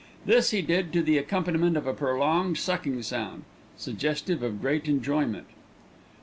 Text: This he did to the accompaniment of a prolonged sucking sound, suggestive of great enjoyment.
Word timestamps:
This 0.25 0.49
he 0.49 0.63
did 0.63 0.91
to 0.93 1.03
the 1.03 1.19
accompaniment 1.19 1.77
of 1.77 1.85
a 1.85 1.93
prolonged 1.93 2.57
sucking 2.57 3.03
sound, 3.03 3.43
suggestive 3.77 4.41
of 4.41 4.59
great 4.59 4.87
enjoyment. 4.87 5.45